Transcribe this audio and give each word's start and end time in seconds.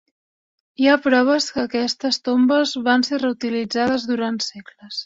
Hi 0.83 0.87
ha 0.87 0.95
proves 1.03 1.47
que 1.57 1.61
aquestes 1.65 2.19
tombes 2.31 2.75
van 2.91 3.09
ser 3.11 3.23
reutilitzades 3.25 4.11
durant 4.15 4.47
segles. 4.51 4.95